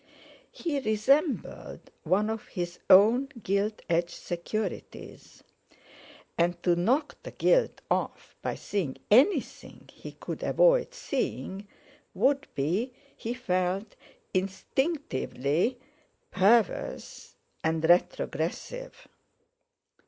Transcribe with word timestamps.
He 0.51 0.79
resembled 0.79 1.91
one 2.01 2.31
of 2.31 2.47
his 2.47 2.79
own 2.89 3.27
gilt 3.43 3.83
edged 3.87 4.09
securities, 4.09 5.43
and 6.39 6.59
to 6.63 6.75
knock 6.75 7.21
the 7.21 7.29
gilt 7.29 7.81
off 7.91 8.35
by 8.41 8.55
seeing 8.55 8.97
anything 9.11 9.87
he 9.93 10.13
could 10.13 10.41
avoid 10.41 10.95
seeing 10.95 11.67
would 12.15 12.47
be, 12.55 12.93
he 13.15 13.35
felt 13.35 13.95
instinctively, 14.33 15.77
perverse 16.31 17.35
and 17.63 17.87
retrogressive. 17.87 19.07